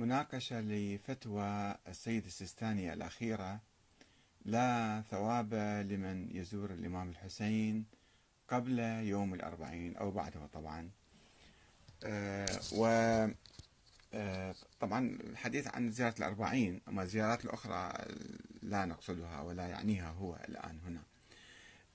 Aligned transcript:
مناقشة 0.00 0.60
لفتوى 0.60 1.74
السيد 1.88 2.26
السيستاني 2.26 2.92
الأخيرة 2.92 3.60
لا 4.44 5.02
ثواب 5.10 5.54
لمن 5.90 6.36
يزور 6.36 6.70
الإمام 6.70 7.10
الحسين 7.10 7.84
قبل 8.48 8.78
يوم 8.78 9.34
الأربعين 9.34 9.96
أو 9.96 10.10
بعده 10.10 10.46
طبعا. 10.46 10.90
آه، 12.04 12.46
و 12.72 12.86
آه، 14.14 14.54
طبعا 14.80 15.18
الحديث 15.24 15.68
عن 15.68 15.90
زيارة 15.90 16.14
الأربعين 16.18 16.80
أما 16.88 17.02
الزيارات 17.02 17.44
الأخرى 17.44 17.92
لا 18.62 18.84
نقصدها 18.84 19.40
ولا 19.40 19.68
يعنيها 19.68 20.10
هو 20.10 20.36
الآن 20.48 20.80
هنا. 20.86 21.02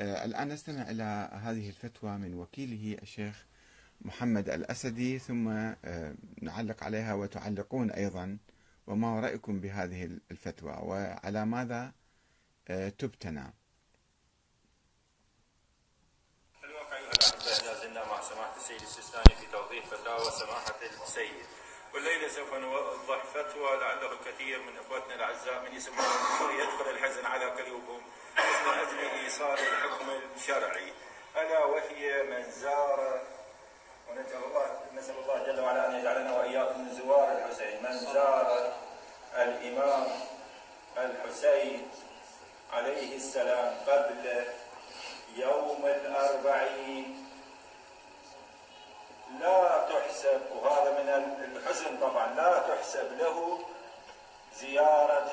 آه، 0.00 0.24
الآن 0.24 0.48
نستمع 0.48 0.90
إلى 0.90 1.30
هذه 1.32 1.68
الفتوى 1.68 2.18
من 2.18 2.34
وكيله 2.34 2.98
الشيخ 3.02 3.46
محمد 4.04 4.48
الأسدي 4.50 5.18
ثم 5.18 5.48
آه، 5.48 6.14
نعلق 6.42 6.84
عليها 6.84 7.14
وتعلقون 7.14 7.90
أيضا. 7.90 8.38
وما 8.86 9.20
رأيكم 9.20 9.60
بهذه 9.60 10.04
الفتوى؟ 10.30 10.76
وعلى 10.82 11.46
ماذا 11.46 11.92
آه، 12.68 12.88
تبتنى؟ 12.88 13.54
الواقع 16.64 16.98
مع 18.10 18.22
سماحة 18.22 18.56
السيد 18.56 18.80
السيستاني 18.80 19.34
في 19.34 19.46
فتاوى 19.90 20.30
سماحة 20.30 20.74
السيد. 21.04 21.46
والليلة 21.94 22.28
سوف 22.28 22.54
نوضح 22.54 23.24
فتوى 23.24 23.76
لعله 23.80 24.12
الكثير 24.12 24.62
من 24.62 24.76
إخوتنا 24.78 25.14
الأعزاء 25.14 25.70
من 25.70 25.76
يسمعون 25.76 26.60
يدخل 26.60 26.90
الحزن 26.90 27.26
على 27.26 27.44
قلوبهم. 27.44 28.02
من 28.66 28.72
أجل 28.72 28.98
إيصال 28.98 29.58
الحكم 29.58 30.06
الشرعي. 30.36 30.92
ألا 31.36 31.64
وهي 31.64 32.22
من 32.22 32.50
زار 32.50 33.22
ونسأل 34.10 35.18
الله 35.18 35.38
جل 35.46 35.60
وعلا 35.60 35.86
أن 35.88 35.94
يجعلنا 36.00 36.32
وإياكم 36.38 36.80
من 36.80 36.94
زوار 36.94 37.32
الحسين 37.32 37.82
من 37.82 37.98
زار 37.98 38.72
الإمام 39.36 40.06
الحسين 40.98 41.90
عليه 42.72 43.16
السلام 43.16 43.74
قبل 43.86 44.44
يوم 45.36 45.86
الأربعين. 45.86 47.28
لا 49.40 49.88
تحسب 49.90 50.40
وهذا 50.52 50.90
من 51.02 51.08
الحزن 51.56 51.96
طبعا 52.00 52.26
لا 52.34 52.58
تحسب 52.58 53.18
له 53.18 53.58
زيارة 54.54 55.32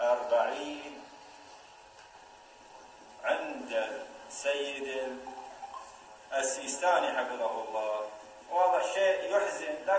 الأربعين 0.00 1.02
عند 3.24 3.72
السيد 4.28 5.18
السيستاني 6.32 7.08
حفظه 7.18 7.64
الله. 7.68 7.75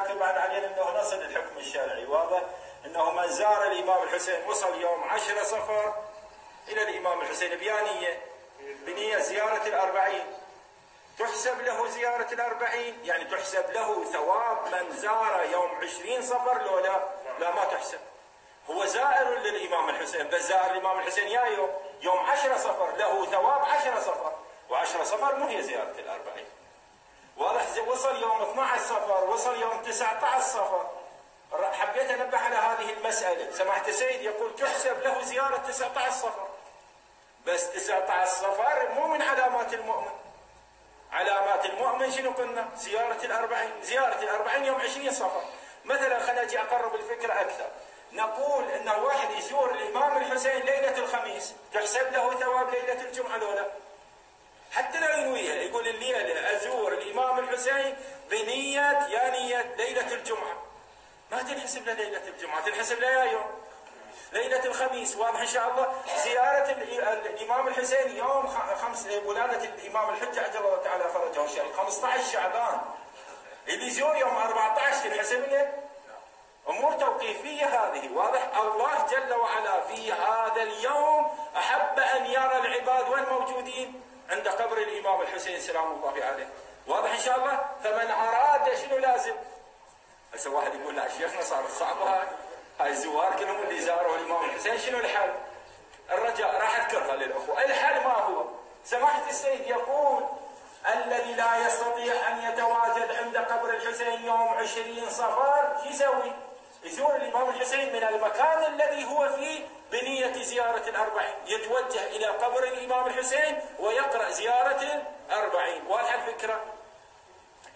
لكن 0.07 0.19
بعد 0.19 0.37
علينا 0.37 0.67
أنه 0.67 0.99
نصل 0.99 1.15
الحكم 1.15 1.57
الشرعي 1.57 2.05
واضح 2.05 2.41
أنه 2.85 3.11
من 3.11 3.27
زار 3.27 3.71
الإمام 3.71 4.03
الحسين 4.03 4.43
وصل 4.47 4.81
يوم 4.81 5.03
عشرة 5.03 5.43
صفر 5.43 5.93
إلى 6.67 6.81
الإمام 6.81 7.21
الحسين 7.21 7.57
بيانية 7.57 8.21
بنية 8.59 9.17
زيارة 9.17 9.67
الأربعين. 9.67 10.25
تحسب 11.19 11.61
له 11.61 11.87
زيارة 11.87 12.33
الأربعين؟ 12.33 13.05
يعني 13.05 13.25
تحسب 13.25 13.71
له 13.71 14.03
ثواب 14.03 14.57
من 14.71 14.91
زار 14.91 15.47
يوم 15.51 15.75
عشرين 15.75 16.21
صفر 16.21 16.61
لو 16.63 16.79
لا 16.79 16.99
لا 17.39 17.55
ما 17.55 17.65
تحسب. 17.65 17.99
هو 18.69 18.85
زائر 18.85 19.39
للإمام 19.39 19.89
الحسين 19.89 20.29
بس 20.29 20.41
زائر 20.41 20.71
الإمام 20.71 20.99
الحسين 20.99 21.27
يا 21.27 21.45
يوم 21.45 21.69
يوم 22.01 22.17
عشرة 22.19 22.57
صفر 22.57 22.95
له 22.97 23.25
ثواب 23.25 23.61
عشرة 23.61 23.99
صفر. 23.99 24.31
وعشرة 24.69 25.03
صفر 25.03 25.35
مو 25.35 25.47
هي 25.47 25.61
زيارة 25.61 25.95
الأربعين. 25.99 26.45
وصل 27.97 28.21
يوم 28.21 28.41
12 28.41 28.81
صفر 28.81 29.23
وصل 29.29 29.61
يوم 29.61 29.81
19 29.81 30.41
صفر 30.41 30.85
حبيت 31.73 32.11
انبه 32.11 32.37
على 32.37 32.55
هذه 32.55 32.93
المسألة. 32.93 33.51
سماحه 33.51 33.87
السيد 33.87 34.21
يقول 34.21 34.55
تحسب 34.55 35.01
له 35.01 35.21
زيارة 35.21 35.57
19 35.57 36.11
صفر. 36.11 36.47
بس 37.45 37.69
19 37.69 38.31
صفر 38.31 38.89
مو 38.93 39.07
من 39.07 39.21
علامات 39.21 39.73
المؤمن. 39.73 40.11
علامات 41.11 41.65
المؤمن 41.65 42.11
شنو 42.11 42.31
قلنا؟ 42.31 42.69
زيارة 42.75 43.25
الأربعين. 43.25 43.71
زيارة 43.81 44.21
الأربعين 44.21 44.65
يوم 44.65 44.81
20 44.81 45.11
صفر. 45.11 45.41
مثلا 45.85 46.19
خلينا 46.19 46.41
أجي 46.41 46.59
أقرب 46.59 46.95
الفكرة 46.95 47.33
أكثر. 47.33 47.67
نقول 48.11 48.63
أن 48.63 48.89
واحد 48.89 49.31
يزور 49.31 49.71
الإمام 49.71 50.17
الحسين 50.17 50.61
ليلة 50.61 50.97
الخميس 50.97 51.53
تحسب 51.73 52.13
له 52.13 52.39
ثواب 52.39 52.69
ليلة 52.69 53.01
الجمعة 53.01 53.37
لولا 53.37 53.65
حتى 54.77 54.99
لا 54.99 55.15
ينويها 55.15 55.55
يقول 55.55 55.87
الليلة 55.87 56.55
أزور 56.55 56.93
الإمام 56.93 57.39
الحسين 57.39 57.97
بنية 58.29 59.07
يا 59.07 59.29
نية 59.29 59.75
ليلة 59.77 60.13
الجمعة. 60.13 60.63
ما 61.31 61.41
تنحسب 61.41 61.89
ليلة 61.89 62.27
الجمعة 62.27 62.65
تنحسب 62.65 62.99
له 62.99 63.07
يا 63.07 63.23
يوم. 63.23 63.45
ليلة 64.33 64.65
الخميس 64.65 65.15
واضح 65.15 65.39
إن 65.39 65.47
شاء 65.47 65.69
الله. 65.69 65.93
زيارة 66.23 66.71
الإمام 67.25 67.67
الحسين 67.67 68.17
يوم 68.17 68.47
خمس 68.81 69.07
ولادة 69.25 69.63
الإمام 69.63 70.09
الحجة 70.09 70.41
عجل 70.43 70.57
الله 70.57 70.77
تعالى 70.83 71.03
فرجه 71.03 71.45
الشريف 71.45 71.77
15 71.77 72.23
شعبان. 72.31 72.81
اللي 73.67 73.87
يزور 73.87 74.17
يوم 74.17 74.35
14 74.35 75.09
تنحسب 75.09 75.49
له؟ 75.49 75.73
أمور 76.69 76.93
توقيفية 76.93 77.65
هذه. 77.65 78.13
واضح؟ 78.13 78.57
الله 78.57 79.07
جل 79.11 79.33
وعلا 79.33 79.81
في 79.81 80.13
هذا 80.13 80.63
اليوم 80.63 81.37
أحب 81.57 81.99
أن 81.99 82.25
يرى 82.25 82.57
العباد 82.57 83.09
وين 83.09 83.23
موجودين. 83.23 84.06
عند 84.29 84.47
قبر 84.47 84.77
الإمام 84.77 85.21
الحسين 85.21 85.59
سلام 85.59 85.91
الله 85.91 86.25
عليه. 86.25 86.49
واضح 86.87 87.11
إن 87.11 87.19
شاء 87.19 87.37
الله؟ 87.37 87.65
فمن 87.83 88.11
أراد 88.11 88.75
شنو 88.75 88.97
لازم؟ 88.97 89.35
هسه 90.33 90.49
واحد 90.49 90.75
يقول 90.75 90.95
لا 90.95 91.07
شيخنا 91.07 91.41
صارت 91.41 91.69
صعبة 91.69 92.03
هاي 92.03 92.27
هاي 92.79 92.89
الزوار 92.89 93.35
كلهم 93.39 93.61
اللي 93.63 93.81
زاروا 93.81 94.15
الإمام 94.15 94.45
الحسين. 94.45 94.77
شنو 94.77 94.99
الحل؟ 94.99 95.33
الرجاء 96.11 96.61
راح 96.61 96.79
أذكرها 96.79 97.15
للأخوة، 97.15 97.65
الحل 97.65 98.03
ما 98.03 98.13
هو؟ 98.13 98.45
سماحة 98.85 99.29
السيد 99.29 99.67
يقول 99.67 100.23
الذي 100.95 101.33
لا 101.33 101.67
يستطيع 101.67 102.27
أن 102.27 102.53
يتواجد 102.53 103.11
عند 103.11 103.37
قبر 103.37 103.69
الحسين 103.69 104.25
يوم 104.25 104.47
عشرين 104.47 105.09
شو 105.09 105.89
يسوي؟ 105.89 106.31
يزور 106.83 107.15
الإمام 107.15 107.49
الحسين 107.49 107.93
من 107.93 108.03
المكان 108.03 108.73
الذي 108.73 109.05
هو 109.05 109.29
فيه 109.29 109.65
بنية 109.91 110.43
زيارة 110.43 110.89
الأربعين. 110.89 111.35
يتوجه 111.45 112.07
إلى 112.07 112.25
قبر 112.25 112.63
الإمام 112.63 113.07
الحسين 113.07 113.61
ويقرأ 113.79 114.29
زيارة 114.29 115.03
الأربعين 115.29 115.87
واضحة 115.87 116.15
الفكرة 116.15 116.61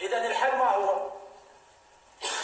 إذا 0.01 0.17
الحل 0.17 0.55
ما 0.55 0.71
هو 0.71 1.09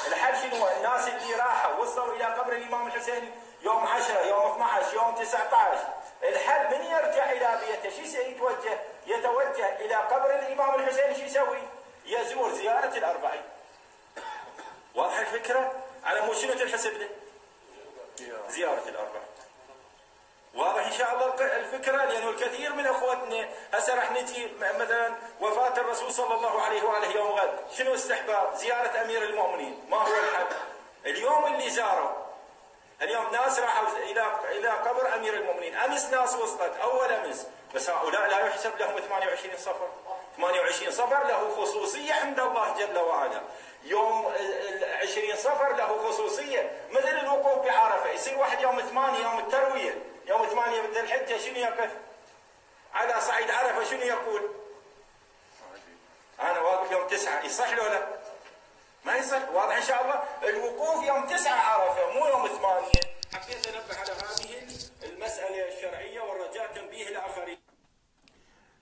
الحل 0.07 0.37
شنو 0.37 0.67
الناس 1.07 1.23
اللي 1.23 1.35
راحوا 1.35 1.75
وصلوا 1.75 2.15
إلى 2.15 2.23
قبر 2.23 2.53
الإمام 2.53 2.87
الحسين 2.87 3.31
يوم 3.61 3.87
10 3.87 4.21
يوم 4.21 4.51
12 4.51 4.93
يوم 4.93 5.15
19 5.15 5.87
الحل 6.23 6.77
من 6.77 6.85
يرجع 6.85 7.31
إلى 7.31 7.59
بيته 7.65 7.89
شو 7.89 8.19
يتوجه؟ 8.19 8.79
يتوجه 9.07 9.75
إلى 9.75 9.95
قبر 9.95 10.35
الإمام 10.35 10.75
الحسين 10.75 11.15
شو 11.15 11.21
يسوي؟ 11.21 11.61
يزور 12.05 12.53
زيارة 12.53 12.97
الأربعين. 12.97 13.43
واضحه 14.95 15.21
الفكرة؟ 15.21 15.71
على 16.03 16.21
مو 16.21 16.33
شنو 16.33 16.53
تنحسب 16.53 16.93
له؟ 16.93 17.09
زيارة 18.49 18.83
الأربعين. 18.87 19.27
واضح 20.55 20.85
إن 20.85 20.91
شاء 20.91 21.13
الله 21.13 21.55
الفكرة 21.57 22.05
لأنه 22.05 22.29
الكثير 22.29 22.73
من 22.73 22.87
اخوتنا 22.87 23.49
هسه 23.73 23.95
راح 23.95 24.11
نجي 24.11 24.47
مثلا 24.59 25.15
وفاة 25.41 25.77
الرسول 25.77 26.11
صلى 26.11 26.33
الله 26.33 26.61
عليه 26.61 26.83
وآله 26.83 27.11
يوم 27.15 27.27
غد، 27.27 27.59
شنو 27.77 27.93
استحباب؟ 27.93 28.55
زيارة 28.55 29.01
أمير 29.01 29.23
المؤمنين، 29.23 29.85
ما 29.89 29.97
هو 29.97 30.13
الحل؟ 30.13 30.45
اليوم 31.07 31.45
اللي 31.45 31.69
زاروا 31.69 32.09
اليوم 33.01 33.31
ناس 33.31 33.59
راحوا 33.59 33.87
إلى 33.97 34.39
إلى 34.51 34.69
قبر 34.69 35.15
أمير 35.15 35.33
المؤمنين، 35.33 35.75
أمس 35.75 36.05
ناس 36.05 36.35
وصلت 36.35 36.77
أول 36.81 37.11
أمس، 37.11 37.47
بس 37.75 37.89
هؤلاء 37.89 38.27
لا 38.27 38.39
يحسب 38.39 38.77
لهم 38.79 38.99
28 38.99 39.57
صفر. 39.57 39.89
28 40.37 40.91
صفر 40.91 41.27
له 41.27 41.55
خصوصية 41.55 42.13
عند 42.13 42.39
الله 42.39 42.75
جل 42.77 42.97
وعلا. 42.97 43.41
يوم 43.83 44.33
20 45.01 45.35
صفر 45.35 45.73
له 45.73 46.09
خصوصية 46.09 46.71
مثل 46.89 47.17
الوقوف 47.17 47.65
بعرفة، 47.65 48.09
يصير 48.09 48.37
واحد 48.37 48.61
يوم 48.61 48.81
8 48.81 49.19
يوم 49.19 49.39
التروية، 49.39 49.97
يوم 50.25 50.45
8 50.45 50.81
من 50.81 50.97
الحجة 50.97 51.37
شنو 51.37 51.55
يقف؟ 51.55 51.89
على 52.93 53.21
صعيد 53.21 53.51
عرفة 53.51 53.83
شنو 53.83 54.01
يقول؟ 54.01 54.49
أنا 56.39 56.59
واقف 56.59 56.91
يوم 56.91 57.07
9 57.07 57.45
يصح 57.45 57.69
لو 57.69 57.83
لا؟ 57.83 58.07
ما 59.03 59.15
يصح 59.15 59.49
واضح 59.53 59.75
إن 59.75 59.83
شاء 59.83 60.01
الله 60.01 60.49
الوقوف 60.49 61.03